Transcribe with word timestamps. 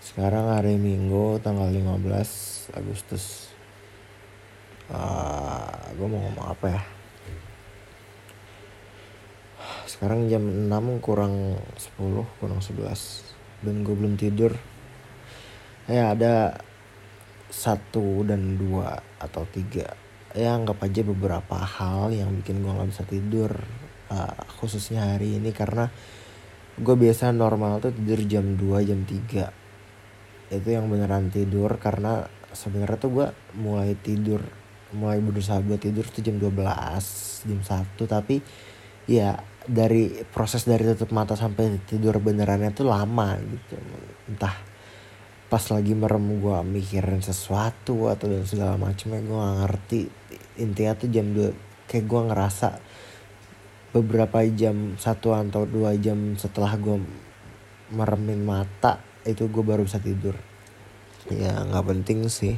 Sekarang 0.00 0.48
hari 0.48 0.80
Minggu 0.80 1.36
tanggal 1.44 1.68
15 1.68 2.72
Agustus. 2.72 3.52
Uh, 4.88 5.76
gue 5.92 6.08
mau 6.08 6.24
ngomong 6.24 6.46
apa 6.56 6.66
ya? 6.72 6.82
Sekarang 9.84 10.24
jam 10.32 10.40
6 10.72 11.04
kurang 11.04 11.60
10 12.00 12.00
kurang 12.40 12.64
11 12.64 12.80
dan 13.60 13.74
gue 13.84 13.92
belum 13.92 14.16
tidur. 14.16 14.56
Ya 15.84 16.16
ada 16.16 16.56
satu 17.52 18.24
dan 18.24 18.56
dua 18.56 19.04
atau 19.20 19.44
tiga 19.52 19.84
ya 20.30 20.54
anggap 20.54 20.86
aja 20.86 21.02
beberapa 21.02 21.58
hal 21.58 22.14
yang 22.14 22.30
bikin 22.38 22.62
gue 22.62 22.70
nggak 22.70 22.94
bisa 22.94 23.02
tidur 23.02 23.50
uh, 24.14 24.38
khususnya 24.62 25.18
hari 25.18 25.42
ini 25.42 25.50
karena 25.50 25.90
gue 26.78 26.94
biasa 26.94 27.34
normal 27.34 27.82
tuh 27.82 27.90
tidur 27.90 28.22
jam 28.30 28.54
2 28.54 28.86
jam 28.86 29.02
3 29.02 29.59
itu 30.50 30.68
yang 30.74 30.90
beneran 30.90 31.30
tidur 31.30 31.78
karena 31.78 32.26
sebenarnya 32.50 32.98
tuh 32.98 33.10
gue 33.10 33.26
mulai 33.54 33.94
tidur 33.94 34.42
mulai 34.90 35.22
berusaha 35.22 35.62
buat 35.62 35.78
tidur 35.78 36.02
tuh 36.02 36.18
jam 36.20 36.42
12 36.42 36.50
jam 37.46 37.60
1 37.62 37.94
tapi 38.10 38.42
ya 39.06 39.38
dari 39.70 40.26
proses 40.26 40.66
dari 40.66 40.82
tutup 40.82 41.14
mata 41.14 41.38
sampai 41.38 41.78
tidur 41.86 42.18
benerannya 42.18 42.74
tuh 42.74 42.90
lama 42.90 43.38
gitu. 43.38 43.78
Entah 44.26 44.56
pas 45.50 45.64
lagi 45.70 45.94
merem 45.94 46.42
gue 46.42 46.58
mikirin 46.66 47.22
sesuatu 47.22 48.10
atau 48.10 48.26
dan 48.30 48.46
segala 48.46 48.74
macamnya 48.74 49.22
gue 49.22 49.38
gak 49.38 49.58
ngerti. 49.62 50.00
Intinya 50.62 50.92
tuh 50.98 51.08
jam 51.10 51.26
2 51.30 51.86
kayak 51.90 52.04
gue 52.06 52.20
ngerasa 52.30 52.68
beberapa 53.90 54.46
jam 54.54 54.94
satu 54.94 55.34
atau 55.34 55.66
dua 55.66 55.98
jam 55.98 56.38
setelah 56.38 56.78
gue 56.78 57.02
meremin 57.90 58.46
mata 58.46 59.02
itu 59.24 59.48
gue 59.48 59.64
baru 59.64 59.84
bisa 59.84 60.00
tidur. 60.00 60.36
Ya 61.28 61.60
nggak 61.64 61.86
penting 61.86 62.28
sih. 62.32 62.56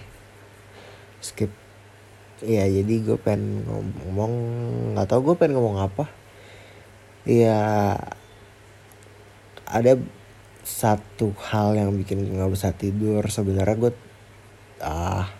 Skip. 1.18 1.50
Ya 2.42 2.66
jadi 2.66 2.94
gue 3.02 3.18
pengen 3.18 3.66
ngomong 3.66 4.32
nggak 4.94 5.06
tau 5.06 5.20
gue 5.22 5.34
pengen 5.38 5.58
ngomong 5.58 5.78
apa. 5.82 6.10
Ya 7.26 7.94
ada 9.66 9.92
satu 10.62 11.32
hal 11.50 11.74
yang 11.78 11.94
bikin 11.98 12.38
nggak 12.38 12.52
bisa 12.54 12.74
tidur. 12.74 13.22
Sebenarnya 13.26 13.76
gue 13.78 13.92
ah 14.82 15.30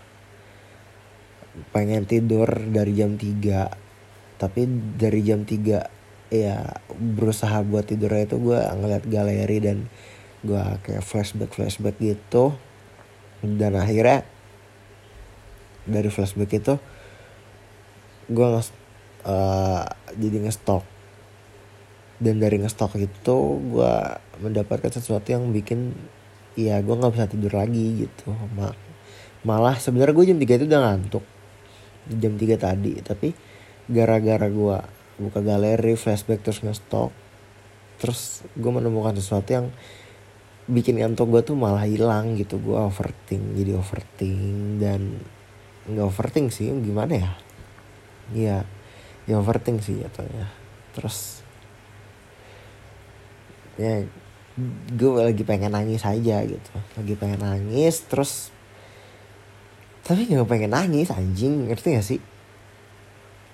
pengen 1.69 2.09
tidur 2.09 2.49
dari 2.49 2.97
jam 2.97 3.13
3 3.13 4.41
tapi 4.41 4.65
dari 4.97 5.21
jam 5.21 5.45
3 5.45 6.33
ya 6.33 6.57
berusaha 6.97 7.61
buat 7.61 7.85
tidurnya 7.85 8.25
itu 8.25 8.41
gue 8.41 8.57
ngeliat 8.57 9.05
galeri 9.05 9.57
dan 9.61 9.85
gue 10.43 10.63
kayak 10.83 11.03
flashback 11.03 11.51
flashback 11.55 11.95
gitu. 11.99 12.53
Dan 13.43 13.75
akhirnya 13.75 14.27
dari 15.83 16.07
flashback 16.07 16.51
itu 16.55 16.75
gue 18.31 18.47
nge 18.47 18.71
uh, 19.27 19.83
jadi 20.15 20.47
ngestok 20.47 20.83
dan 22.23 22.39
dari 22.39 22.55
ngestok 22.63 22.95
itu 23.03 23.35
gue 23.59 23.93
mendapatkan 24.39 24.95
sesuatu 24.95 25.35
yang 25.35 25.51
bikin 25.51 25.91
ya 26.55 26.79
gue 26.79 26.95
nggak 26.95 27.11
bisa 27.11 27.27
tidur 27.27 27.51
lagi 27.51 28.07
gitu. 28.07 28.31
Malah 29.43 29.75
sebenarnya 29.75 30.15
gue 30.15 30.25
jam 30.31 30.39
3 30.39 30.59
itu 30.59 30.65
udah 30.71 30.81
ngantuk. 30.87 31.25
Jam 32.07 32.39
3 32.39 32.55
tadi 32.55 32.93
tapi 33.03 33.35
gara-gara 33.91 34.47
gue 34.47 34.77
buka 35.19 35.39
galeri 35.43 35.99
flashback 35.99 36.41
terus 36.41 36.63
ngestok 36.63 37.11
terus 37.99 38.43
gue 38.55 38.71
menemukan 38.71 39.15
sesuatu 39.15 39.49
yang 39.51 39.67
bikin 40.67 40.99
ngantuk 40.99 41.27
gue 41.27 41.41
tuh 41.43 41.55
malah 41.57 41.83
hilang 41.83 42.39
gitu. 42.39 42.59
Gue 42.59 42.79
overthink 42.79 43.55
jadi 43.57 43.75
overthink 43.75 44.79
dan 44.79 45.19
nggak 45.89 46.05
overthink 46.07 46.51
sih 46.51 46.71
gimana 46.71 47.13
ya? 47.19 47.31
Iya 48.31 48.57
ya 49.27 49.35
overthink 49.39 49.83
sih 49.83 49.99
jatuhnya. 49.99 50.47
Terus 50.95 51.43
ya 53.75 54.05
gue 54.93 55.11
lagi 55.17 55.43
pengen 55.43 55.75
nangis 55.75 56.07
aja 56.07 56.43
gitu. 56.45 56.71
Lagi 56.95 57.13
pengen 57.19 57.41
nangis 57.43 58.03
terus 58.07 58.53
tapi 60.03 60.27
gak 60.27 60.51
pengen 60.51 60.75
nangis 60.75 61.15
anjing 61.15 61.71
ngerti 61.71 61.95
gak 61.95 62.07
sih? 62.07 62.19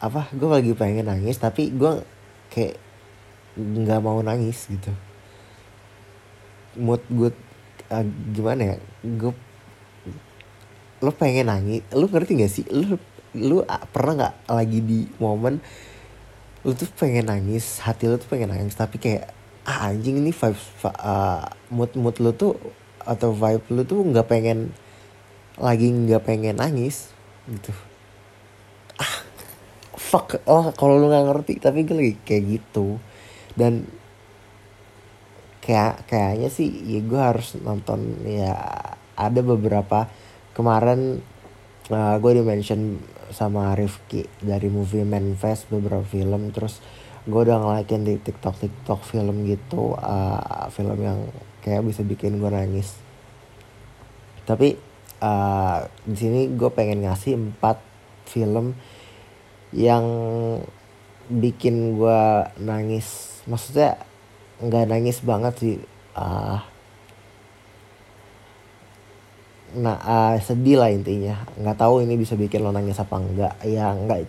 Apa 0.01 0.29
gue 0.33 0.49
lagi 0.49 0.73
pengen 0.73 1.05
nangis 1.09 1.37
tapi 1.37 1.69
gue 1.69 2.01
kayak 2.49 2.81
nggak 3.59 3.99
mau 4.01 4.17
nangis 4.23 4.69
gitu 4.71 4.93
mood 6.79 7.03
gue 7.11 7.29
uh, 7.91 8.05
gimana 8.31 8.73
ya? 8.73 8.77
Gue 9.03 9.35
lo 11.03 11.11
pengen 11.11 11.51
nangis? 11.51 11.83
Lo 11.91 12.07
ngerti 12.07 12.39
gak 12.39 12.51
sih? 12.51 12.65
Lo 12.71 12.97
lu 13.37 13.61
pernah 13.93 14.13
nggak 14.17 14.35
lagi 14.49 14.79
di 14.81 15.05
momen 15.21 15.61
lu 16.65 16.73
tuh 16.73 16.89
pengen 16.97 17.29
nangis 17.29 17.79
hati 17.79 18.09
lu 18.09 18.17
tuh 18.17 18.25
pengen 18.25 18.51
nangis 18.51 18.73
tapi 18.73 18.97
kayak 18.97 19.31
ah 19.69 19.93
anjing 19.93 20.17
ini 20.17 20.33
vibe 20.33 20.59
uh, 20.83 21.45
mood 21.69 21.93
mood 21.93 22.17
lu 22.17 22.33
tuh 22.33 22.57
atau 23.05 23.31
vibe 23.31 23.69
lu 23.69 23.81
tuh 23.85 24.01
nggak 24.01 24.27
pengen 24.27 24.73
lagi 25.61 25.93
nggak 25.93 26.23
pengen 26.25 26.57
nangis 26.57 27.13
gitu. 27.47 27.71
Ah 28.97 29.23
fuck 29.95 30.41
oh 30.49 30.73
kalau 30.73 30.97
lu 30.97 31.07
nggak 31.07 31.25
ngerti 31.31 31.53
tapi 31.61 31.85
gue 31.85 31.95
lagi 31.95 32.15
kayak 32.25 32.43
gitu. 32.59 32.97
Dan 33.53 33.85
kayak 35.69 36.09
kayaknya 36.09 36.49
sih 36.49 36.65
ya 36.65 36.97
gue 37.05 37.21
harus 37.21 37.53
nonton 37.61 38.25
ya 38.25 38.57
ada 39.13 39.41
beberapa. 39.45 40.09
Kemarin 40.57 41.21
uh, 41.93 42.15
gue 42.17 42.31
di 42.33 42.41
mention 42.41 42.97
sama 43.29 43.77
Rifki 43.77 44.25
dari 44.41 44.65
movie 44.73 45.05
Manifest 45.05 45.69
beberapa 45.69 46.01
film. 46.01 46.49
Terus 46.49 46.81
gue 47.29 47.37
udah 47.45 47.61
ngelakin 47.61 48.01
di 48.01 48.17
TikTok 48.17 48.65
TikTok 48.65 49.05
film 49.05 49.45
gitu 49.45 49.93
uh, 49.93 50.65
film 50.73 50.97
yang 50.97 51.29
kayak 51.61 51.85
bisa 51.85 52.01
bikin 52.01 52.41
gue 52.41 52.49
nangis. 52.49 52.97
Tapi 54.49 54.73
uh, 55.21 55.85
di 56.01 56.17
sini 56.17 56.49
gue 56.49 56.69
pengen 56.73 57.05
ngasih 57.05 57.37
empat 57.37 57.77
film 58.25 58.73
yang 59.69 60.05
bikin 61.29 61.93
gue 61.93 62.21
nangis. 62.57 63.37
Maksudnya 63.45 64.08
nggak 64.59 64.85
nangis 64.91 65.23
banget 65.23 65.53
sih. 65.59 65.75
Uh, 66.15 66.59
nah 69.79 69.97
uh, 70.03 70.35
sedih 70.41 70.77
lah 70.79 70.91
intinya. 70.91 71.47
Nggak 71.55 71.77
tahu 71.79 72.03
ini 72.03 72.19
bisa 72.19 72.35
bikin 72.35 72.63
lo 72.63 72.71
nangis 72.75 72.99
apa 72.99 73.15
enggak 73.15 73.55
ya 73.63 73.91
enggak 73.95 74.27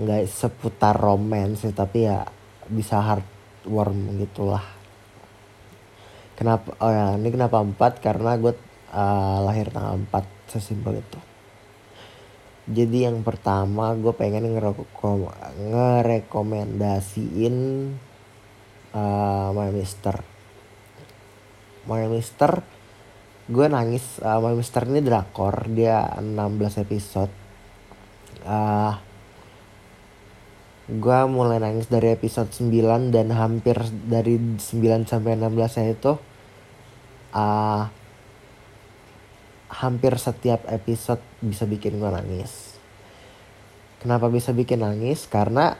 nggak 0.00 0.24
seputar 0.26 0.96
romance 0.96 1.68
tapi 1.76 2.08
ya 2.08 2.24
bisa 2.66 2.98
heartwarm 2.98 4.18
gitulah. 4.18 4.64
Kenapa 6.34 6.72
oh 6.80 6.90
ya 6.90 7.20
ini 7.20 7.28
kenapa 7.28 7.60
empat? 7.60 8.00
Karena 8.00 8.34
gue 8.40 8.56
uh, 8.90 9.38
lahir 9.44 9.68
tanggal 9.68 10.00
empat 10.00 10.24
sesimpel 10.48 10.98
itu. 11.04 11.20
Jadi 12.70 13.02
yang 13.02 13.20
pertama 13.26 13.92
gue 13.98 14.14
pengen 14.14 14.46
ngerekom 14.54 15.26
ngerekomendasiin 15.68 17.56
uh, 18.94 19.50
My 19.54 19.70
Mister 19.74 20.20
My 21.86 22.06
Mister 22.06 22.62
gue 23.50 23.66
nangis 23.66 24.22
uh, 24.22 24.38
My 24.38 24.54
Mister 24.54 24.86
ini 24.86 25.02
drakor 25.02 25.66
dia 25.70 26.06
16 26.18 26.84
episode 26.86 27.32
uh, 28.46 28.94
gue 30.90 31.18
mulai 31.30 31.62
nangis 31.62 31.86
dari 31.86 32.10
episode 32.10 32.50
9 32.50 33.14
dan 33.14 33.30
hampir 33.30 33.78
dari 34.10 34.38
9 34.58 34.58
sampai 35.06 35.38
16 35.38 35.70
saya 35.70 35.94
itu 35.94 36.18
uh, 37.30 37.86
hampir 39.70 40.18
setiap 40.18 40.66
episode 40.66 41.22
bisa 41.38 41.62
bikin 41.64 42.02
gue 42.02 42.10
nangis. 42.10 42.74
Kenapa 44.02 44.26
bisa 44.26 44.50
bikin 44.50 44.82
nangis? 44.82 45.30
Karena 45.30 45.78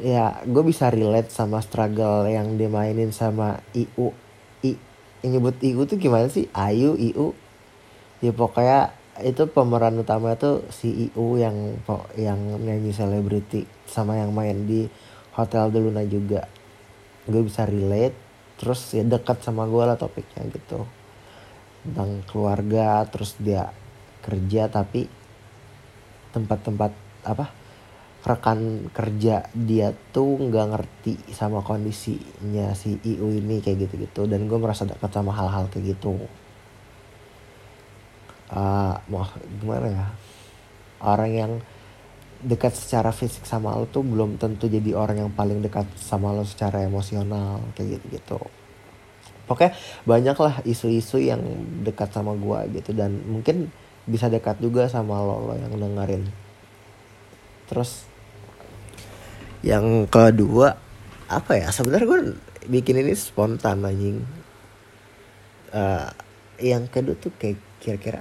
ya 0.00 0.40
gue 0.46 0.62
bisa 0.64 0.88
relate 0.88 1.28
sama 1.28 1.60
struggle 1.60 2.28
yang 2.30 2.56
dimainin 2.56 3.12
sama 3.12 3.60
IU. 3.76 4.14
I, 4.62 4.78
yang 5.20 5.40
nyebut 5.40 5.58
IU 5.60 5.84
tuh 5.84 5.98
gimana 6.00 6.30
sih? 6.32 6.48
Ayu, 6.54 6.96
IU. 6.96 7.36
Ya 8.22 8.32
pokoknya 8.32 8.94
itu 9.20 9.44
pemeran 9.50 10.00
utama 10.00 10.32
itu 10.32 10.64
si 10.72 11.12
IU 11.12 11.36
yang 11.36 11.76
yang 12.16 12.40
nyanyi 12.40 12.96
selebriti 12.96 13.68
sama 13.84 14.16
yang 14.16 14.32
main 14.32 14.64
di 14.64 14.88
Hotel 15.36 15.68
de 15.68 15.78
Luna 15.80 16.04
juga 16.08 16.48
gue 17.28 17.42
bisa 17.44 17.68
relate 17.68 18.16
terus 18.56 18.94
ya 18.96 19.04
dekat 19.04 19.44
sama 19.44 19.68
gue 19.68 19.84
lah 19.84 20.00
topiknya 20.00 20.48
gitu 20.48 20.88
tentang 21.82 22.22
keluarga 22.30 23.04
terus 23.10 23.36
dia 23.36 23.68
kerja 24.22 24.70
tapi 24.70 25.06
tempat-tempat 26.32 26.92
apa 27.26 27.61
rekan 28.22 28.86
kerja 28.94 29.50
dia 29.50 29.90
tuh 30.14 30.38
nggak 30.38 30.66
ngerti 30.70 31.14
sama 31.34 31.58
kondisinya 31.58 32.70
si 32.78 32.98
IU 33.02 33.34
ini 33.34 33.58
kayak 33.58 33.88
gitu-gitu. 33.88 34.30
Dan 34.30 34.46
gue 34.46 34.58
merasa 34.58 34.86
dekat 34.86 35.10
sama 35.10 35.34
hal-hal 35.34 35.66
kayak 35.68 35.98
gitu. 35.98 36.16
Uh, 38.52 38.94
gimana 39.58 39.86
ya? 39.88 40.06
Orang 41.02 41.32
yang 41.32 41.52
dekat 42.42 42.74
secara 42.74 43.14
fisik 43.14 43.46
sama 43.46 43.74
lo 43.78 43.86
tuh 43.86 44.02
belum 44.02 44.34
tentu 44.38 44.66
jadi 44.66 44.98
orang 44.98 45.26
yang 45.26 45.30
paling 45.30 45.62
dekat 45.62 45.86
sama 45.94 46.34
lo 46.34 46.42
secara 46.42 46.82
emosional 46.82 47.62
kayak 47.78 48.02
gitu 48.02 48.06
gitu 48.18 48.40
pokoknya 49.46 49.76
banyak 50.02 50.36
lah 50.38 50.54
isu-isu 50.66 51.22
yang 51.22 51.42
dekat 51.86 52.10
sama 52.10 52.34
gue 52.34 52.82
gitu 52.82 52.96
dan 52.96 53.14
mungkin 53.26 53.70
bisa 54.06 54.26
dekat 54.26 54.58
juga 54.58 54.90
sama 54.90 55.20
lo 55.22 55.50
lo 55.50 55.54
yang 55.54 55.76
dengerin. 55.78 56.26
Terus 57.70 58.06
yang 59.62 60.10
kedua 60.10 60.76
apa 61.30 61.52
ya? 61.58 61.70
Sebenarnya 61.70 62.06
gue 62.06 62.20
bikin 62.68 63.00
ini 63.02 63.14
spontan 63.14 63.86
anjing. 63.86 64.22
Uh, 65.72 66.10
yang 66.60 66.86
kedua 66.86 67.16
tuh 67.16 67.32
kayak 67.40 67.58
kira-kira 67.80 68.20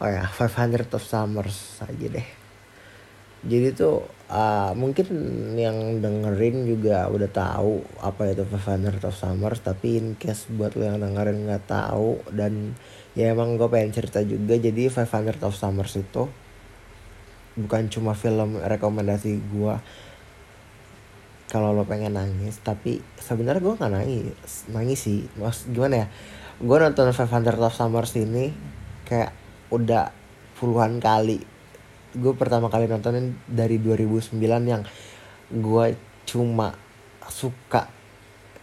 oh 0.00 0.08
ya 0.08 0.24
500 0.24 0.88
of 0.96 1.04
summers 1.04 1.84
aja 1.84 2.06
deh. 2.08 2.28
Jadi 3.40 3.68
tuh 3.76 4.04
uh, 4.30 4.72
mungkin 4.78 5.06
yang 5.58 5.98
dengerin 5.98 6.64
juga 6.64 7.10
udah 7.10 7.30
tahu 7.30 7.82
apa 8.00 8.30
itu 8.30 8.46
500 8.46 9.02
of 9.04 9.14
Summers 9.18 9.60
tapi 9.60 9.98
in 9.98 10.14
case 10.16 10.46
buat 10.54 10.78
lo 10.78 10.86
yang 10.86 11.02
dengerin 11.02 11.50
nggak 11.50 11.66
tahu 11.66 12.22
dan 12.30 12.78
ya 13.18 13.34
emang 13.34 13.58
gue 13.58 13.66
pengen 13.66 13.90
cerita 13.90 14.22
juga 14.22 14.56
jadi 14.56 14.88
500 14.88 15.42
of 15.42 15.58
Summers 15.58 15.98
itu 15.98 16.30
bukan 17.58 17.90
cuma 17.90 18.14
film 18.14 18.62
rekomendasi 18.62 19.42
gue 19.50 19.74
kalau 21.50 21.74
lo 21.74 21.82
pengen 21.82 22.14
nangis 22.14 22.62
tapi 22.62 23.02
sebenarnya 23.18 23.58
gue 23.58 23.74
nggak 23.74 23.92
nangis 23.92 24.52
nangis 24.70 25.00
sih. 25.02 25.26
Mas 25.34 25.66
gimana 25.66 26.06
ya? 26.06 26.08
Gue 26.62 26.78
nonton 26.78 27.10
500 27.10 27.58
of 27.58 27.74
Summers 27.74 28.14
ini 28.14 28.54
kayak 29.02 29.34
udah 29.74 30.14
puluhan 30.62 31.02
kali. 31.02 31.42
Gue 32.14 32.38
pertama 32.38 32.70
kali 32.70 32.86
nontonin 32.86 33.34
dari 33.50 33.82
2009 33.82 34.38
yang 34.62 34.86
gue 35.50 35.86
cuma 36.30 36.78
suka 37.26 37.90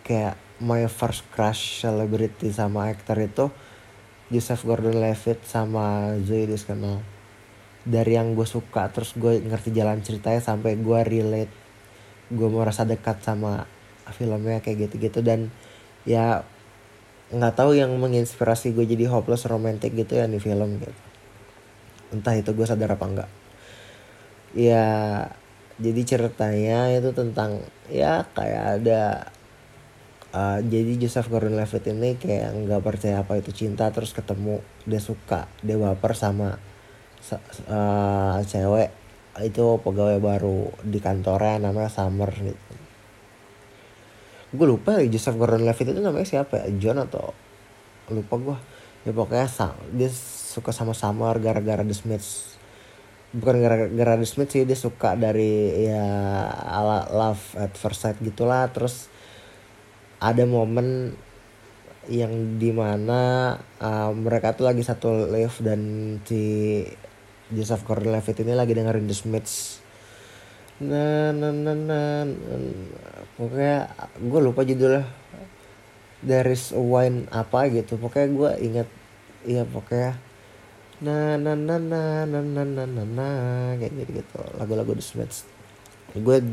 kayak 0.07 0.39
my 0.63 0.87
first 0.87 1.27
crush 1.35 1.83
celebrity 1.83 2.47
sama 2.55 2.87
aktor 2.87 3.19
itu 3.19 3.51
Joseph 4.31 4.63
Gordon-Levitt 4.63 5.43
sama 5.43 6.15
Zoe 6.23 6.47
Deschanel. 6.47 7.03
Dari 7.83 8.15
yang 8.15 8.31
gue 8.31 8.47
suka 8.47 8.87
terus 8.91 9.11
gue 9.19 9.43
ngerti 9.43 9.75
jalan 9.75 9.99
ceritanya 9.99 10.39
sampai 10.39 10.79
gue 10.79 10.99
relate 11.03 11.66
gue 12.31 12.49
merasa 12.51 12.83
dekat 12.83 13.23
sama 13.23 13.67
filmnya 14.15 14.59
kayak 14.63 14.89
gitu-gitu. 14.89 15.19
Dan 15.23 15.51
ya 16.07 16.43
nggak 17.31 17.53
tahu 17.59 17.75
yang 17.75 17.91
menginspirasi 17.99 18.71
gue 18.71 18.87
jadi 18.87 19.11
hopeless 19.11 19.47
romantic 19.47 19.91
gitu 19.93 20.15
ya 20.15 20.25
di 20.29 20.39
film 20.39 20.79
gitu. 20.79 21.01
Entah 22.15 22.35
itu 22.39 22.55
gue 22.55 22.63
sadar 22.63 22.95
apa 22.95 23.05
enggak 23.05 23.31
ya 24.57 24.87
jadi 25.77 26.01
ceritanya 26.01 26.89
itu 26.89 27.13
tentang 27.13 27.61
ya 27.93 28.25
kayak 28.33 28.81
ada 28.81 29.29
uh, 30.33 30.57
jadi 30.65 30.97
Joseph 30.97 31.29
Gordon-Levitt 31.29 31.85
ini 31.93 32.17
kayak 32.17 32.57
nggak 32.65 32.81
percaya 32.81 33.21
apa 33.21 33.37
itu 33.37 33.53
cinta 33.53 33.93
terus 33.93 34.17
ketemu 34.17 34.65
dia 34.89 34.97
suka 34.97 35.45
dia 35.61 35.77
baper 35.77 36.17
sama 36.17 36.57
uh, 37.69 38.39
cewek 38.41 38.89
itu 39.43 39.81
pegawai 39.81 40.17
baru 40.21 40.71
di 40.81 40.97
kantornya 41.01 41.69
namanya 41.69 41.91
Summer. 41.91 42.29
Gitu 42.33 42.87
gue 44.47 44.67
lupa 44.67 45.03
Joseph 45.03 45.35
Gordon-Levitt 45.35 45.91
itu 45.91 45.99
namanya 45.99 46.23
siapa 46.23 46.63
ya? 46.63 46.67
John 46.79 47.03
atau 47.03 47.35
lupa 48.07 48.35
gue 48.39 48.57
ya 49.03 49.11
pokoknya 49.11 49.47
dia 49.91 50.09
suka 50.11 50.71
sama 50.71 50.95
Summer 50.95 51.35
gara-gara 51.39 51.83
The 51.83 51.95
Smiths. 51.95 52.55
Bukan 53.35 53.59
gara-gara 53.59 54.15
The 54.15 54.27
Smith 54.27 54.55
sih 54.55 54.63
dia 54.63 54.79
suka 54.79 55.19
dari 55.19 55.83
ya 55.91 56.03
ala 56.63 57.11
love 57.11 57.43
at 57.59 57.75
first 57.75 58.07
sight 58.07 58.19
gitulah. 58.23 58.71
Terus 58.71 59.11
ada 60.23 60.47
momen 60.47 61.13
yang 62.07 62.55
di 62.55 62.71
mana 62.71 63.51
uh, 63.83 64.15
mereka 64.15 64.55
tuh 64.55 64.71
lagi 64.71 64.79
satu 64.79 65.27
live 65.27 65.59
dan 65.59 65.81
si 66.23 66.43
Joseph 67.47 67.87
Gordon-Levitt 67.87 68.43
ini 68.43 68.51
lagi 68.51 68.75
dengerin 68.75 69.07
The 69.07 69.15
Smiths. 69.15 69.79
Nah 70.83 71.31
nah 71.33 71.49
nah 71.49 71.73
nah, 71.73 72.27
pokoknya 73.39 73.87
gue 74.19 74.39
lupa 74.43 74.61
judulnya. 74.67 75.07
There 76.21 76.49
is 76.51 76.75
a 76.75 76.81
wine 76.81 77.31
apa 77.31 77.71
gitu. 77.71 77.95
Pokoknya 77.95 78.27
gue 78.29 78.51
inget 78.61 78.89
iya 79.47 79.63
pokoknya. 79.63 80.19
Na 80.99 81.39
na 81.39 81.55
na 81.55 81.77
na 81.79 82.25
na 82.27 82.39
na 82.41 82.63
na 82.65 82.83
na 82.83 83.03
na 83.05 83.27
kayak 83.79 83.95
gitu 83.95 84.21
gitu 84.21 84.39
lagu-lagu 84.59 84.97
The 84.97 85.05
Smiths. 85.05 85.47
Gue 86.17 86.43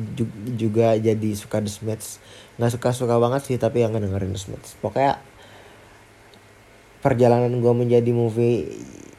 juga 0.54 0.94
jadi 0.94 1.30
suka 1.34 1.58
The 1.58 1.72
Smiths. 1.72 2.22
Nggak 2.60 2.70
suka 2.78 2.88
suka 2.94 3.14
banget 3.18 3.50
sih 3.50 3.58
tapi 3.58 3.82
yang 3.82 3.98
dengerin 3.98 4.30
The 4.30 4.40
Smiths. 4.40 4.78
Pokoknya 4.78 5.18
perjalanan 7.02 7.58
gue 7.58 7.72
menjadi 7.74 8.14
movie 8.14 8.72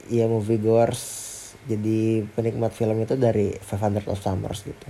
ya 0.10 0.25
movie 0.25 0.62
goers 0.62 1.25
jadi 1.66 2.24
penikmat 2.34 2.72
film 2.72 3.02
itu 3.02 3.18
dari 3.18 3.54
500 3.58 4.06
of 4.10 4.22
Summers 4.22 4.66
gitu. 4.66 4.90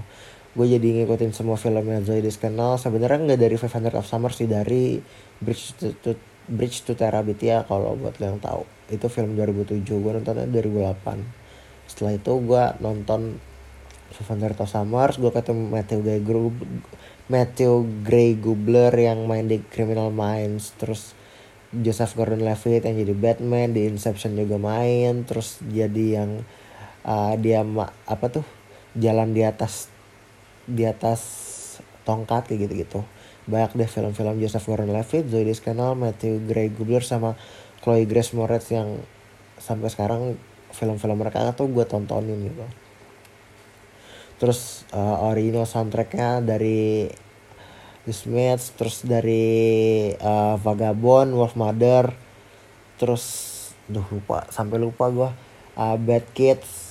Gue 0.56 0.72
jadi 0.72 1.04
ngikutin 1.04 1.36
semua 1.36 1.60
filmnya 1.60 2.00
Zoe 2.04 2.24
Deschanel 2.24 2.80
sebenarnya 2.80 3.20
nggak 3.34 3.42
dari 3.42 3.56
500 3.60 3.96
of 3.96 4.08
Summers 4.08 4.40
sih 4.40 4.48
dari 4.48 5.00
Bridge 5.40 5.76
to, 5.76 5.92
to 6.00 6.16
Bridge 6.46 6.86
to 6.88 6.96
Terabithia 6.96 7.68
kalau 7.68 7.96
buat 8.00 8.16
yang 8.20 8.40
tahu. 8.40 8.64
Itu 8.88 9.12
film 9.12 9.36
2007 9.36 9.84
gue 9.84 10.12
nontonnya 10.16 10.48
2008 10.48 11.46
setelah 11.86 12.18
itu 12.18 12.34
gue 12.42 12.64
nonton 12.82 13.38
Seven 14.16 14.40
Summers 14.66 15.20
gue 15.20 15.32
ketemu 15.34 15.64
Matthew 15.70 16.00
Gray 16.02 16.22
Group 16.22 16.56
Matthew 17.26 17.74
Gray 18.06 18.38
Gubler 18.38 18.94
yang 18.94 19.26
main 19.26 19.50
di 19.50 19.60
Criminal 19.60 20.14
Minds 20.14 20.74
terus 20.78 21.18
Joseph 21.76 22.16
Gordon-Levitt 22.16 22.88
yang 22.88 22.96
jadi 22.96 23.14
Batman 23.18 23.76
di 23.76 23.90
Inception 23.90 24.38
juga 24.38 24.56
main 24.56 25.28
terus 25.28 25.60
jadi 25.66 26.22
yang 26.22 26.46
uh, 27.06 27.34
dia 27.38 27.62
apa 28.10 28.26
tuh 28.28 28.46
jalan 28.98 29.32
di 29.32 29.46
atas 29.46 29.88
di 30.66 30.84
atas 30.84 31.22
tongkat 32.04 32.50
kayak 32.50 32.70
gitu-gitu. 32.70 33.06
Banyak 33.46 33.78
deh 33.78 33.90
film-film 33.90 34.42
Joseph 34.42 34.66
Gordon-Levitt, 34.66 35.30
Zoe 35.30 35.46
Deschanel, 35.46 35.94
Matthew 35.94 36.42
Gray 36.50 36.74
Gubler 36.74 37.06
sama 37.06 37.38
Chloe 37.86 38.10
Grace 38.10 38.34
Moretz 38.34 38.74
yang 38.74 38.98
sampai 39.62 39.94
sekarang 39.94 40.34
film-film 40.74 41.18
mereka 41.22 41.54
tuh 41.54 41.70
gue 41.70 41.86
tontonin 41.86 42.42
gitu. 42.50 42.66
Terus 44.42 44.84
uh, 44.92 45.30
original 45.30 45.70
soundtracknya 45.70 46.42
dari 46.42 47.08
The 48.06 48.14
Smiths 48.14 48.74
terus 48.78 49.02
dari 49.02 50.14
uh, 50.18 50.58
Vagabond 50.62 51.34
Wolf 51.34 51.58
Mother 51.58 52.14
terus 53.02 53.52
duh 53.90 54.06
lupa 54.14 54.46
sampai 54.54 54.78
lupa 54.78 55.10
gue 55.10 55.30
uh, 55.78 55.98
Bad 55.98 56.26
Kids 56.38 56.85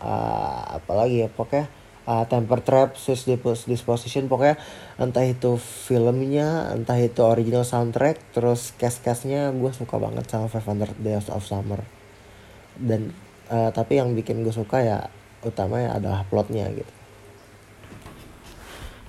uh, 0.00 0.76
apalagi 0.80 1.24
ya 1.24 1.28
pokoknya 1.28 1.66
uh, 2.06 2.24
Temper 2.26 2.60
Trap, 2.62 2.96
Swiss 2.96 3.26
Disposition 3.66 4.30
pokoknya 4.30 4.56
entah 4.96 5.26
itu 5.26 5.58
filmnya, 5.58 6.72
entah 6.72 6.96
itu 6.96 7.20
original 7.26 7.66
soundtrack, 7.66 8.32
terus 8.32 8.72
cast-castnya 8.78 9.50
gue 9.52 9.72
suka 9.74 9.98
banget 10.00 10.24
sama 10.30 10.48
500 10.48 10.96
Days 11.02 11.28
of 11.28 11.44
Summer 11.44 11.82
dan 12.76 13.12
uh, 13.48 13.72
tapi 13.72 13.96
yang 13.96 14.12
bikin 14.12 14.44
gue 14.44 14.52
suka 14.52 14.84
ya 14.84 14.98
utamanya 15.44 15.96
adalah 15.96 16.20
plotnya 16.28 16.68
gitu. 16.72 16.92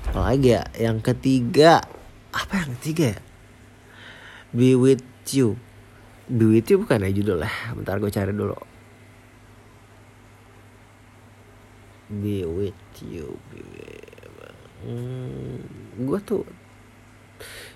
Apalagi 0.08 0.56
ya, 0.56 0.64
yang 0.80 1.04
ketiga 1.04 1.84
apa 2.32 2.54
yang 2.64 2.72
ketiga 2.80 3.06
ya? 3.18 3.20
Be 4.56 4.80
with 4.80 5.04
you. 5.36 5.60
Be 6.32 6.48
with 6.48 6.68
you 6.72 6.80
bukan 6.80 7.04
ya 7.04 7.12
judulnya. 7.12 7.52
Bentar 7.76 8.00
gue 8.00 8.12
cari 8.12 8.32
dulu. 8.32 8.77
Be 12.08 12.48
with 12.48 12.78
you. 13.04 13.36
Hmm, 14.84 15.60
gue 16.00 16.20
tuh 16.24 16.48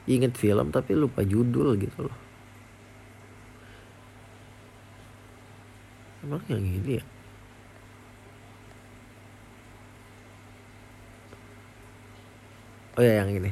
inget 0.07 0.33
film 0.37 0.71
tapi 0.71 0.95
lupa 0.95 1.21
judul 1.25 1.75
gitu 1.75 2.07
loh. 2.07 2.17
Emang 6.21 6.41
yang 6.47 6.61
ini 6.61 7.01
ya? 7.01 7.03
Oh 12.99 13.03
ya 13.03 13.23
yang 13.23 13.31
ini. 13.33 13.51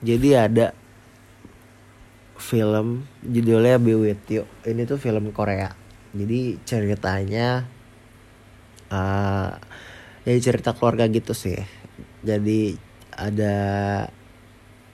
Jadi 0.00 0.28
ada 0.32 0.72
film 2.38 3.04
judulnya 3.20 3.76
Be 3.82 3.98
With 3.98 4.24
You. 4.30 4.46
Ini 4.64 4.88
tuh 4.88 4.96
film 4.96 5.34
Korea. 5.34 5.74
Jadi 6.16 6.56
ceritanya 6.64 7.68
uh, 8.92 9.50
ya 10.24 10.32
cerita 10.40 10.76
keluarga 10.76 11.08
gitu 11.08 11.32
sih. 11.32 11.56
Jadi 12.24 12.76
ada 13.14 13.56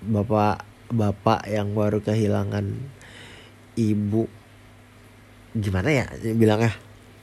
bapak 0.05 0.63
bapak 0.93 1.49
yang 1.49 1.73
baru 1.73 1.99
kehilangan 2.05 2.71
ibu. 3.75 4.31
Gimana 5.55 5.89
ya 5.91 6.07
bilangnya? 6.35 6.75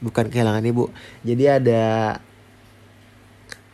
Bukan 0.01 0.33
kehilangan 0.33 0.65
ibu. 0.65 0.89
Jadi 1.21 1.43
ada 1.45 2.17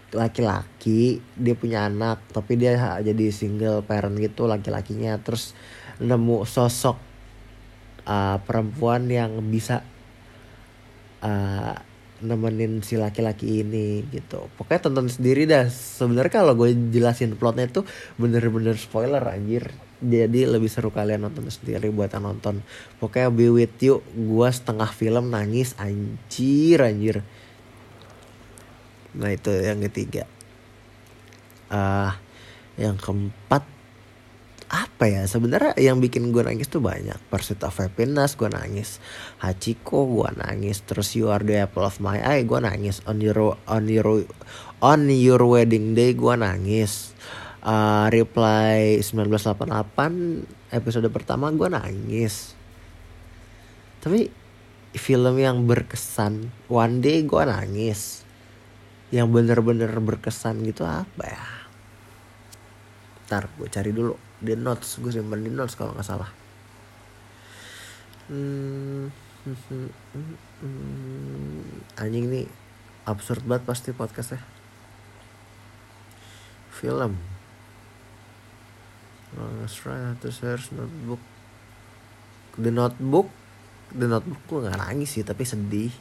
laki-laki 0.07 1.19
dia 1.35 1.51
punya 1.51 1.83
anak 1.83 2.23
tapi 2.31 2.55
dia 2.55 2.99
jadi 3.03 3.27
single 3.31 3.83
parent 3.83 4.19
gitu 4.19 4.45
laki-lakinya. 4.45 5.17
Terus 5.23 5.55
nemu 5.97 6.45
sosok 6.45 6.97
uh, 8.05 8.37
perempuan 8.43 9.09
yang 9.09 9.39
bisa 9.49 9.83
uh, 11.21 11.86
nemenin 12.21 12.81
si 12.81 12.97
laki-laki 12.97 13.61
ini 13.61 14.01
gitu. 14.09 14.49
Pokoknya 14.57 14.89
tonton 14.89 15.07
sendiri 15.11 15.45
dah. 15.45 15.69
Sebenarnya 15.69 16.33
kalau 16.41 16.53
gue 16.57 16.73
jelasin 16.89 17.37
plotnya 17.37 17.69
itu 17.69 17.85
bener-bener 18.17 18.73
spoiler 18.79 19.21
anjir. 19.21 19.69
Jadi 19.97 20.45
lebih 20.45 20.69
seru 20.69 20.93
kalian 20.93 21.25
nonton 21.25 21.49
sendiri 21.49 21.89
buat 21.93 22.13
nonton. 22.17 22.65
Pokoknya 22.97 23.29
be 23.29 23.49
with 23.53 23.77
you. 23.81 24.01
Gue 24.13 24.49
setengah 24.49 24.89
film 24.89 25.29
nangis 25.29 25.77
anjir 25.77 26.81
anjir. 26.81 27.21
Nah 29.17 29.29
itu 29.33 29.53
yang 29.53 29.81
ketiga. 29.85 30.25
Ah 31.69 31.77
uh, 31.77 32.13
yang 32.77 32.95
keempat 32.95 33.76
apa 34.67 35.07
ya 35.07 35.23
sebenarnya 35.23 35.79
yang 35.79 36.03
bikin 36.03 36.35
gue 36.35 36.43
nangis 36.43 36.67
tuh 36.67 36.83
banyak. 36.83 37.15
Pursuit 37.31 37.63
of 37.63 37.75
Happiness 37.79 38.35
gue 38.35 38.51
nangis 38.51 38.99
Hachiko 39.39 40.03
gue 40.03 40.29
nangis 40.35 40.83
terus 40.83 41.15
You 41.15 41.31
Are 41.31 41.39
the 41.39 41.63
Apple 41.63 41.87
of 41.87 42.03
My 42.03 42.19
Eye 42.19 42.43
gue 42.43 42.59
nangis 42.59 42.99
on 43.07 43.23
your 43.23 43.55
on 43.63 43.87
your 43.87 44.27
on 44.83 45.07
your 45.07 45.41
wedding 45.47 45.95
day 45.95 46.11
gue 46.11 46.35
nangis 46.35 47.15
uh, 47.63 48.11
Reply 48.11 48.99
1988 48.99 50.75
episode 50.75 51.07
pertama 51.11 51.47
gue 51.55 51.69
nangis. 51.71 52.55
Tapi 54.03 54.27
film 54.95 55.35
yang 55.39 55.63
berkesan 55.63 56.51
One 56.67 56.99
Day 56.99 57.23
gue 57.23 57.43
nangis. 57.43 58.23
Yang 59.07 59.27
bener-bener 59.31 59.91
berkesan 60.03 60.67
gitu 60.67 60.83
apa 60.83 61.23
ya? 61.23 61.45
Ntar 63.27 63.47
gue 63.55 63.67
cari 63.71 63.91
dulu 63.95 64.26
di 64.37 64.53
notes 64.53 65.01
gue 65.01 65.09
simpan 65.09 65.41
di 65.41 65.49
notes 65.49 65.73
kalau 65.73 65.97
nggak 65.97 66.05
salah. 66.05 66.29
Hmm, 68.27 69.07
anjing 72.01 72.27
nih 72.27 72.45
absurd 73.07 73.41
banget 73.47 73.63
pasti 73.65 73.89
podcastnya. 73.95 74.43
Film. 76.69 77.17
Terus 80.21 80.37
harus 80.41 80.69
notebook. 80.73 81.21
The 82.57 82.73
Notebook? 82.73 83.29
The 83.93 84.09
Notebook 84.09 84.41
gue 84.49 84.65
gak 84.65 84.81
nangis 84.81 85.13
sih 85.13 85.21
tapi 85.21 85.45
sedih 85.45 85.93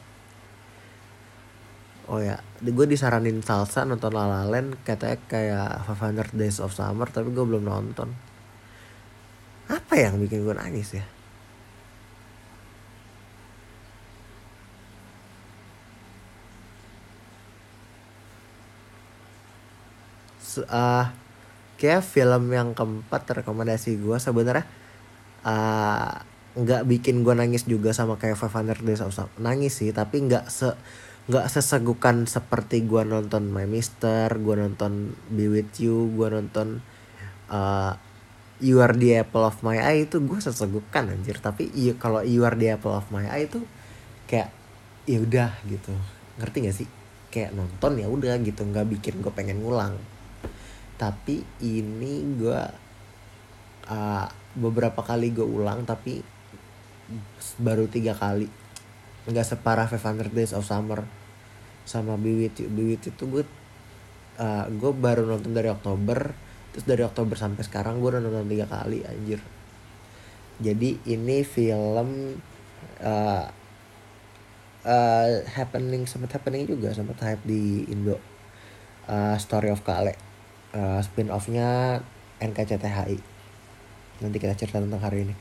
oh 2.07 2.23
ya 2.23 2.39
gue 2.63 2.85
disaranin 2.87 3.43
salsa 3.43 3.83
nonton 3.83 4.15
La 4.15 4.25
La 4.25 4.41
Land 4.47 4.79
katanya 4.87 5.19
kayak 5.27 5.83
500 5.91 6.39
Days 6.39 6.57
of 6.63 6.71
Summer 6.71 7.07
tapi 7.11 7.29
gue 7.35 7.43
belum 7.43 7.67
nonton. 7.67 8.09
Apa 9.67 9.93
yang 9.99 10.15
bikin 10.23 10.47
gue 10.47 10.55
nangis 10.55 10.95
ya? 10.95 11.05
Uh, 20.57 21.05
kayak 21.77 22.01
film 22.01 22.49
yang 22.49 22.73
keempat 22.73 23.29
rekomendasi 23.29 24.01
gue 24.01 24.17
sebenarnya 24.17 24.65
uh, 25.45 26.17
nggak 26.57 26.89
bikin 26.89 27.21
gue 27.21 27.37
nangis 27.37 27.69
juga 27.69 27.93
sama 27.93 28.17
kayak 28.17 28.39
500 28.39 28.81
Days 28.81 29.03
of 29.03 29.13
Summer. 29.13 29.29
Nangis 29.37 29.77
sih 29.77 29.93
tapi 29.93 30.25
nggak 30.25 30.49
se 30.49 30.73
nggak 31.27 31.51
sesegukan 31.51 32.23
seperti 32.23 32.87
gue 32.87 33.03
nonton 33.03 33.51
My 33.51 33.67
Mister, 33.67 34.31
gue 34.31 34.55
nonton 34.55 35.11
Be 35.27 35.51
With 35.51 35.75
You, 35.75 36.07
gue 36.15 36.27
nonton 36.31 36.79
uh, 37.51 37.91
You 38.63 38.79
Are 38.79 38.95
the 38.95 39.19
Apple 39.19 39.43
of 39.43 39.59
My 39.59 39.75
Eye 39.75 40.07
itu 40.07 40.23
gue 40.23 40.39
sesegukan 40.39 41.11
anjir. 41.11 41.43
Tapi 41.43 41.67
iya 41.75 41.99
kalau 41.99 42.23
You 42.23 42.47
Are 42.47 42.55
the 42.55 42.79
Apple 42.79 42.95
of 42.95 43.11
My 43.11 43.27
Eye 43.27 43.51
itu 43.51 43.59
kayak 44.31 44.55
ya 45.03 45.19
udah 45.19 45.51
gitu. 45.67 45.91
Ngerti 46.39 46.57
gak 46.63 46.75
sih? 46.79 46.87
Kayak 47.27 47.59
nonton 47.59 47.99
ya 47.99 48.07
udah 48.07 48.39
gitu, 48.39 48.63
nggak 48.63 48.87
bikin 48.87 49.19
gue 49.19 49.33
pengen 49.35 49.59
ngulang. 49.59 49.99
Tapi 50.95 51.43
ini 51.59 52.23
gue 52.39 52.61
uh, 53.91 54.27
beberapa 54.55 55.03
kali 55.03 55.35
gue 55.35 55.43
ulang 55.43 55.83
tapi 55.83 56.23
baru 57.59 57.87
tiga 57.87 58.11
kali 58.17 58.49
nggak 59.27 59.43
separah 59.43 59.87
500 59.91 60.31
Days 60.31 60.55
of 60.55 60.63
Summer 60.63 61.03
sama 61.87 62.19
Be 62.19 62.35
With 62.35 62.59
You 62.59 62.99
itu 62.99 63.23
gue 63.23 63.47
uh, 64.37 64.65
gue 64.67 64.91
baru 64.91 65.23
nonton 65.23 65.55
dari 65.55 65.71
Oktober 65.71 66.35
terus 66.75 66.85
dari 66.85 67.01
Oktober 67.07 67.39
sampai 67.39 67.63
sekarang 67.63 68.03
gue 68.03 68.11
udah 68.11 68.21
nonton 68.21 68.51
tiga 68.51 68.67
kali 68.67 69.01
anjir. 69.07 69.39
Jadi 70.59 70.99
ini 71.07 71.41
film 71.47 72.37
uh, 73.01 73.45
uh, 74.83 75.29
happening 75.55 76.03
sempat 76.03 76.35
happening 76.37 76.67
juga 76.67 76.91
sempat 76.91 77.17
hype 77.23 77.43
di 77.47 77.87
Indo. 77.87 78.19
Uh, 79.07 79.39
Story 79.39 79.71
of 79.71 79.81
Kale. 79.87 80.19
Uh, 80.75 80.99
spin 80.99 81.31
offnya 81.31 82.03
NKCTHI 82.43 83.37
nanti 84.21 84.37
kita 84.41 84.53
cerita 84.57 84.81
tentang 84.81 85.01
hari 85.01 85.29
ini 85.29 85.33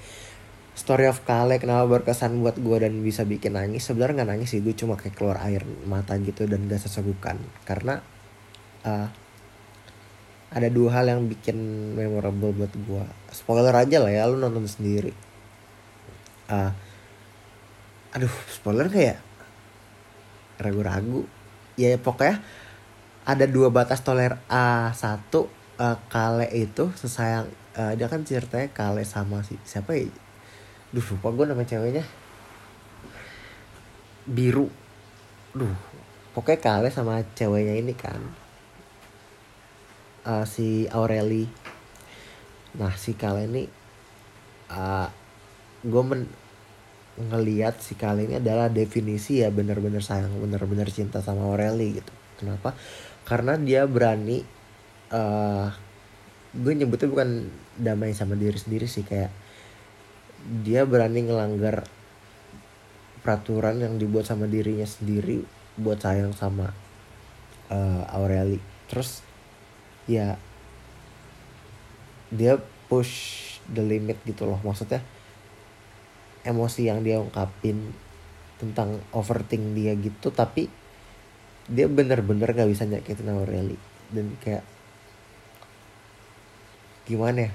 Story 0.76 1.08
of 1.08 1.24
Kale 1.24 1.56
kenapa 1.56 1.88
berkesan 1.88 2.36
buat 2.44 2.60
gue 2.60 2.76
dan 2.84 3.00
bisa 3.00 3.24
bikin 3.24 3.56
nangis? 3.56 3.88
Sebenarnya 3.88 4.22
nggak 4.22 4.30
nangis 4.36 4.52
sih 4.52 4.60
gue 4.60 4.76
cuma 4.76 5.00
kayak 5.00 5.16
keluar 5.16 5.40
air 5.48 5.64
mata 5.88 6.20
gitu 6.20 6.44
dan 6.44 6.68
gak 6.68 6.84
sesegukan. 6.84 7.40
Karena 7.64 7.96
uh, 8.84 9.08
ada 10.52 10.68
dua 10.68 11.00
hal 11.00 11.16
yang 11.16 11.24
bikin 11.32 11.56
memorable 11.96 12.52
buat 12.52 12.72
gue 12.76 13.04
spoiler 13.32 13.72
aja 13.72 14.04
lah 14.04 14.12
ya 14.12 14.28
lu 14.28 14.36
nonton 14.36 14.68
sendiri. 14.68 15.16
Uh, 16.52 16.68
aduh 18.12 18.36
spoiler 18.52 18.92
kayak 18.92 19.16
ragu-ragu. 20.60 21.24
Ya 21.80 21.96
pokoknya 21.96 22.44
ada 23.24 23.48
dua 23.48 23.72
batas 23.72 24.04
toler 24.04 24.36
A 24.52 24.92
satu 24.92 25.48
uh, 25.80 25.96
Kale 26.12 26.52
itu 26.52 26.92
sesayang 27.00 27.48
uh, 27.80 27.96
dia 27.96 28.12
kan 28.12 28.28
ceritanya 28.28 28.68
Kale 28.76 29.08
sama 29.08 29.40
si 29.40 29.56
siapa 29.64 29.96
ya 29.96 30.25
duh 30.96 31.04
lupa 31.12 31.28
gue 31.28 31.44
nama 31.52 31.60
ceweknya. 31.60 32.04
Biru. 34.24 34.72
Duh 35.52 35.96
pokoknya 36.32 36.60
kale 36.60 36.88
sama 36.92 37.20
ceweknya 37.36 37.76
ini 37.76 37.92
kan. 37.92 38.20
Uh, 40.24 40.44
si 40.48 40.88
Aureli. 40.88 41.48
Nah 42.80 42.92
si 42.96 43.12
kale 43.12 43.44
ini 43.44 43.64
uh, 44.72 45.08
gue 45.84 46.02
men 46.04 46.28
ngeliat 47.16 47.80
si 47.80 47.96
kale 47.96 48.28
ini 48.28 48.36
adalah 48.36 48.68
definisi 48.68 49.40
ya 49.40 49.48
bener-bener 49.48 50.04
sayang 50.04 50.32
bener-bener 50.40 50.88
cinta 50.88 51.20
sama 51.20 51.44
Aureli 51.48 52.00
gitu. 52.00 52.12
Kenapa? 52.40 52.72
Karena 53.28 53.56
dia 53.60 53.84
berani 53.84 54.44
uh, 55.12 55.68
gue 56.56 56.72
nyebutnya 56.72 57.08
bukan 57.08 57.52
damai 57.76 58.16
sama 58.16 58.36
diri 58.36 58.56
sendiri 58.56 58.88
sih 58.88 59.04
kayak 59.04 59.28
dia 60.46 60.86
berani 60.86 61.26
ngelanggar 61.26 61.82
peraturan 63.26 63.82
yang 63.82 63.98
dibuat 63.98 64.30
sama 64.30 64.46
dirinya 64.46 64.86
sendiri 64.86 65.42
buat 65.74 65.98
sayang 65.98 66.30
sama 66.30 66.70
uh, 67.74 68.06
Aureli. 68.14 68.62
Terus 68.86 69.26
ya 70.06 70.38
dia 72.30 72.62
push 72.86 73.42
the 73.66 73.82
limit 73.82 74.22
gitu 74.22 74.46
loh. 74.46 74.62
Maksudnya 74.62 75.02
emosi 76.46 76.86
yang 76.86 77.02
dia 77.02 77.18
ungkapin 77.18 77.90
tentang 78.62 79.02
overthink 79.10 79.74
dia 79.74 79.92
gitu 79.98 80.30
tapi 80.30 80.70
dia 81.66 81.90
bener-bener 81.90 82.54
gak 82.54 82.70
bisa 82.70 82.86
nyakitin 82.86 83.34
Aureli. 83.34 83.74
Dan 84.14 84.38
kayak 84.38 84.62
gimana 87.10 87.50
ya 87.50 87.52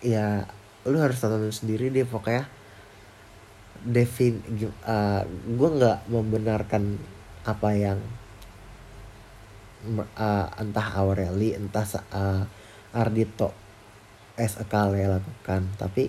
ya 0.00 0.48
lu 0.88 0.96
harus 0.96 1.20
tonton 1.20 1.52
sendiri 1.52 1.92
deh 1.92 2.08
pokoknya. 2.08 2.48
Devin 3.80 4.44
uh, 4.84 5.24
gue 5.24 5.68
nggak 5.80 6.12
membenarkan 6.12 7.00
apa 7.48 7.68
yang 7.72 7.96
uh, 10.20 10.46
entah 10.60 10.88
Aureli 11.00 11.56
entah 11.56 11.88
uh, 12.12 12.44
Ardito 12.92 13.52
S 14.36 14.60
Kale 14.68 15.08
lakukan. 15.08 15.62
Tapi 15.80 16.04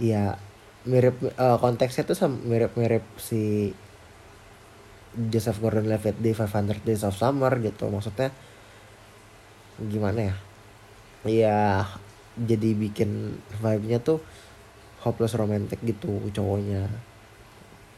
ya 0.00 0.36
mirip 0.84 1.16
uh, 1.40 1.56
konteksnya 1.56 2.04
tuh 2.04 2.28
mirip-mirip 2.28 3.04
si 3.16 3.72
Joseph 5.14 5.62
Gordon-Levitt 5.62 6.18
di 6.18 6.34
500 6.34 6.84
Days 6.84 7.06
of 7.06 7.16
Summer 7.16 7.52
gitu. 7.62 7.88
Maksudnya 7.88 8.34
gimana 9.80 10.20
ya? 10.32 10.34
Ya 11.24 11.58
jadi 12.34 12.74
bikin 12.74 13.38
vibe-nya 13.62 14.02
tuh 14.02 14.18
hopeless 15.06 15.38
romantic 15.38 15.78
gitu 15.84 16.18
cowoknya. 16.34 16.90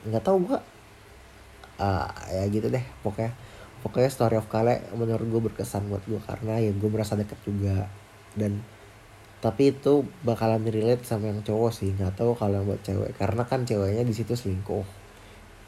Nggak 0.05 0.25
tahu 0.25 0.37
gua 0.51 0.61
uh, 1.81 2.09
ya 2.33 2.45
gitu 2.49 2.69
deh 2.73 2.85
pokoknya 3.05 3.33
pokoknya 3.85 4.11
story 4.11 4.37
of 4.41 4.49
Kale 4.51 4.83
menurut 4.97 5.27
gue 5.29 5.43
berkesan 5.53 5.87
buat 5.87 6.03
gue 6.11 6.19
karena 6.27 6.59
ya 6.59 6.73
gue 6.75 6.91
merasa 6.91 7.15
deket 7.15 7.39
juga. 7.47 7.87
Dan 8.35 8.61
tapi 9.39 9.71
itu 9.71 10.03
bakalan 10.27 10.65
relate 10.67 11.07
sama 11.07 11.31
yang 11.31 11.45
cowok 11.45 11.71
sih 11.71 11.95
nggak 11.95 12.19
tahu 12.19 12.35
kalau 12.35 12.59
yang 12.59 12.67
buat 12.67 12.83
cewek. 12.83 13.15
Karena 13.15 13.47
kan 13.47 13.63
ceweknya 13.63 14.03
di 14.03 14.15
situ 14.17 14.35
selingkuh. 14.35 14.85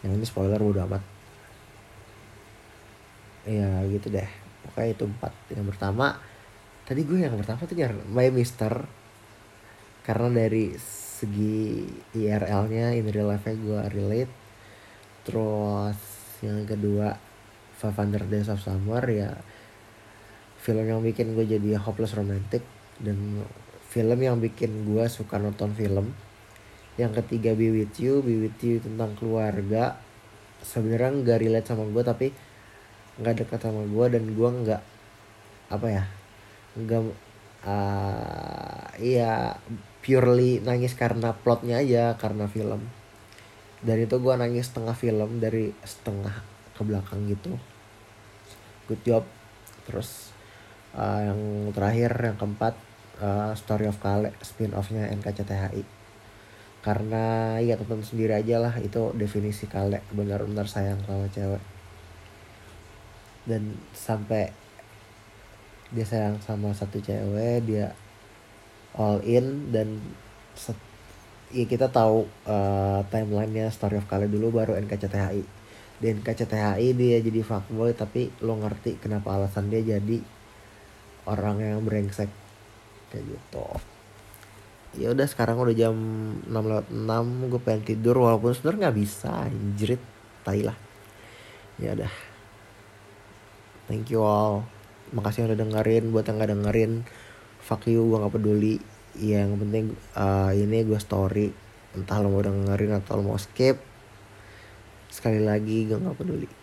Yang 0.02 0.12
ini 0.18 0.24
spoiler 0.26 0.58
udah 0.58 0.84
amat. 0.90 1.02
Ya 3.46 3.70
gitu 3.86 4.10
deh 4.10 4.28
pokoknya 4.66 4.88
itu 4.98 5.04
empat. 5.06 5.32
Yang 5.54 5.66
pertama 5.76 6.18
tadi 6.88 7.04
gue 7.04 7.20
yang 7.20 7.36
pertama 7.36 7.68
tuh 7.68 7.76
nyari 7.76 8.00
My 8.08 8.32
Mister. 8.32 8.72
Karena 10.00 10.32
dari 10.32 10.72
segi 10.80 11.84
IRL-nya 12.16 12.96
in 12.96 13.12
real 13.12 13.28
life 13.28 13.44
gue 13.44 13.80
relate. 13.92 14.32
Terus 15.28 16.00
yang 16.40 16.64
kedua 16.64 17.12
Five 17.76 17.96
Hundred 18.00 18.32
Days 18.32 18.48
of 18.48 18.64
Summer 18.64 19.04
ya 19.04 19.36
film 20.64 20.88
yang 20.88 21.04
bikin 21.04 21.36
gue 21.36 21.44
jadi 21.44 21.76
hopeless 21.76 22.16
romantic. 22.16 22.64
Dan 22.96 23.44
film 23.92 24.18
yang 24.24 24.40
bikin 24.40 24.88
gue 24.88 25.04
suka 25.12 25.36
nonton 25.36 25.76
film. 25.76 26.16
Yang 26.96 27.20
ketiga 27.20 27.52
Be 27.52 27.68
With 27.68 28.00
You. 28.00 28.24
Be 28.24 28.48
With 28.48 28.64
You 28.64 28.80
tentang 28.80 29.12
keluarga. 29.20 30.00
Sebenarnya 30.64 31.20
nggak 31.20 31.38
relate 31.44 31.68
sama 31.68 31.84
gue 31.84 32.00
tapi 32.00 32.26
nggak 33.20 33.44
dekat 33.44 33.60
sama 33.60 33.84
gue 33.84 34.06
dan 34.08 34.24
gue 34.24 34.50
nggak 34.64 34.82
apa 35.68 35.86
ya 35.90 36.17
nggak 36.84 37.02
uh, 37.66 38.86
iya 39.02 39.58
purely 40.04 40.62
nangis 40.62 40.94
karena 40.94 41.34
plotnya 41.34 41.82
aja 41.82 42.14
karena 42.16 42.46
film. 42.46 42.86
Dan 43.78 43.96
itu 44.02 44.18
gue 44.18 44.34
nangis 44.34 44.70
setengah 44.70 44.94
film 44.94 45.38
dari 45.38 45.70
setengah 45.86 46.34
ke 46.74 46.82
belakang 46.82 47.26
gitu. 47.30 47.54
Good 48.90 49.02
job. 49.06 49.24
Terus 49.86 50.30
uh, 50.94 51.20
yang 51.28 51.40
terakhir 51.74 52.14
yang 52.18 52.36
keempat 52.38 52.74
uh, 53.22 53.52
Story 53.54 53.86
of 53.86 53.98
Kale 54.02 54.34
spin 54.42 54.74
offnya 54.74 55.10
NKCTHI 55.12 55.98
karena 56.78 57.58
ya 57.58 57.74
tonton 57.74 58.06
sendiri 58.06 58.32
aja 58.38 58.62
lah 58.62 58.74
itu 58.80 59.12
definisi 59.12 59.66
Kale. 59.66 60.00
Benar-benar 60.14 60.64
sayang 60.70 61.02
sama 61.04 61.28
cewek. 61.28 61.62
Dan 63.44 63.76
sampai 63.92 64.67
dia 65.88 66.04
sayang 66.04 66.36
sama 66.44 66.76
satu 66.76 67.00
cewek 67.00 67.64
dia 67.64 67.96
all 68.98 69.22
in 69.24 69.72
dan 69.72 70.00
set, 70.52 70.76
ya 71.54 71.64
kita 71.64 71.88
tahu 71.88 72.28
uh, 72.44 73.00
timelinenya 73.08 73.72
Story 73.72 73.96
of 73.96 74.08
Kale 74.10 74.28
dulu 74.28 74.52
baru 74.52 74.76
NKCTHI 74.76 75.58
di 75.98 76.06
NKCTHI 76.14 76.94
dia 76.94 77.18
jadi 77.18 77.40
fuckboy 77.42 77.90
tapi 77.90 78.30
lo 78.46 78.54
ngerti 78.54 79.02
kenapa 79.02 79.34
alasan 79.34 79.66
dia 79.66 79.82
jadi 79.82 80.22
orang 81.26 81.58
yang 81.58 81.82
brengsek. 81.82 82.30
Kayak 83.10 83.24
gitu. 83.34 83.66
Ya 84.96 85.12
udah 85.12 85.26
sekarang 85.28 85.60
udah 85.60 85.74
jam 85.76 85.94
6 86.46 86.48
lewat 86.48 86.86
6 86.88 87.50
gue 87.52 87.60
pengen 87.60 87.82
tidur 87.84 88.16
walaupun 88.24 88.54
sebenarnya 88.56 88.88
nggak 88.88 88.98
bisa 88.98 89.30
anjrit 89.44 90.00
tai 90.46 90.62
lah. 90.62 90.78
Ya 91.76 91.98
udah. 91.98 92.12
Thank 93.90 94.14
you 94.14 94.22
all 94.22 94.77
makasih 95.14 95.44
yang 95.44 95.48
udah 95.54 95.60
dengerin. 95.62 96.04
Buat 96.10 96.24
yang 96.28 96.36
nggak 96.40 96.50
dengerin 96.52 96.92
fuck 97.62 97.84
you 97.86 98.04
gue 98.08 98.18
nggak 98.18 98.34
peduli. 98.34 98.76
Yang 99.18 99.50
penting 99.60 99.84
uh, 100.18 100.50
ini 100.52 100.84
gue 100.84 100.98
story. 101.00 101.48
Entah 101.96 102.20
lo 102.20 102.28
mau 102.32 102.44
dengerin 102.44 102.98
atau 102.98 103.20
lo 103.20 103.22
mau 103.34 103.38
skip. 103.40 103.78
Sekali 105.08 105.40
lagi 105.40 105.88
gue 105.88 105.96
nggak 105.96 106.18
peduli 106.18 106.57